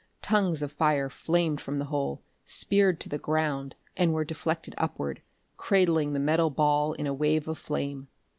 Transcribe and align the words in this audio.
Tongues 0.23 0.63
of 0.63 0.71
fire 0.71 1.11
flared 1.11 1.61
from 1.61 1.77
the 1.77 1.85
hole, 1.85 2.23
speared 2.43 2.99
to 3.01 3.07
the 3.07 3.19
ground 3.19 3.75
and 3.95 4.15
were 4.15 4.25
deflected 4.25 4.73
upward, 4.79 5.21
cradling 5.57 6.13
the 6.13 6.19
metal 6.19 6.49
ball 6.49 6.93
in 6.93 7.05
a 7.05 7.13
wave 7.13 7.47
of 7.47 7.59
flame. 7.59 8.07